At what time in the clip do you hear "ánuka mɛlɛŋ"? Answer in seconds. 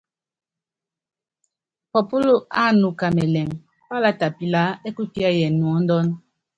2.63-3.49